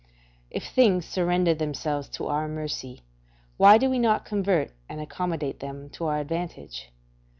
If 0.49 0.65
things 0.65 1.05
surrender 1.05 1.53
themselves 1.53 2.09
to 2.17 2.25
our 2.25 2.47
mercy, 2.47 3.03
why 3.57 3.77
do 3.77 3.87
we 3.87 3.99
not 3.99 4.25
convert 4.25 4.71
and 4.89 4.99
accommodate 4.99 5.59
them 5.59 5.91
to 5.91 6.07
our 6.07 6.17
advantage? 6.19 6.89